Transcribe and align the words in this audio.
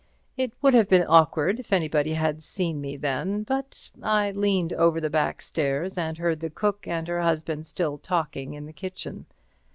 It 0.35 0.53
would 0.63 0.73
have 0.73 0.89
been 0.89 1.05
awkward 1.07 1.59
if 1.59 1.71
anybody 1.71 2.13
had 2.15 2.41
seen 2.41 2.81
me 2.81 2.97
then, 2.97 3.43
but 3.43 3.91
I 4.01 4.31
leaned 4.31 4.73
over 4.73 4.99
the 4.99 5.11
back 5.11 5.43
stairs 5.43 5.95
and 5.95 6.17
heard 6.17 6.39
the 6.39 6.49
cook 6.49 6.87
and 6.87 7.07
her 7.07 7.21
husband 7.21 7.67
still 7.67 7.99
talking 7.99 8.55
in 8.55 8.65
the 8.65 8.73
kitchen. 8.73 9.27